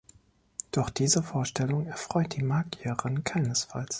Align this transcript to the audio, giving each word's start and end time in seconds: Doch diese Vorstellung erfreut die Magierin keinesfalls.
Doch 0.71 0.89
diese 0.89 1.21
Vorstellung 1.21 1.85
erfreut 1.85 2.35
die 2.35 2.41
Magierin 2.41 3.23
keinesfalls. 3.23 3.89